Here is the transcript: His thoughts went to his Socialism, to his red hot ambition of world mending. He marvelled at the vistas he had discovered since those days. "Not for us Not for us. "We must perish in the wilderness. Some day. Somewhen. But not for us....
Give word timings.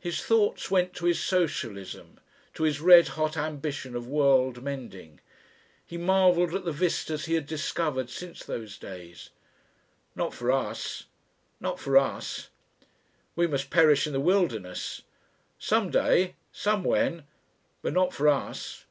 His 0.00 0.20
thoughts 0.20 0.68
went 0.68 0.94
to 0.94 1.04
his 1.04 1.22
Socialism, 1.22 2.18
to 2.54 2.64
his 2.64 2.80
red 2.80 3.06
hot 3.14 3.36
ambition 3.36 3.94
of 3.94 4.08
world 4.08 4.64
mending. 4.64 5.20
He 5.86 5.96
marvelled 5.96 6.56
at 6.56 6.64
the 6.64 6.72
vistas 6.72 7.26
he 7.26 7.34
had 7.34 7.46
discovered 7.46 8.10
since 8.10 8.42
those 8.42 8.76
days. 8.76 9.30
"Not 10.16 10.34
for 10.34 10.50
us 10.50 11.04
Not 11.60 11.78
for 11.78 11.96
us. 11.96 12.48
"We 13.36 13.46
must 13.46 13.70
perish 13.70 14.08
in 14.08 14.12
the 14.12 14.18
wilderness. 14.18 15.02
Some 15.56 15.90
day. 15.92 16.34
Somewhen. 16.50 17.22
But 17.80 17.92
not 17.92 18.12
for 18.12 18.26
us.... 18.26 18.86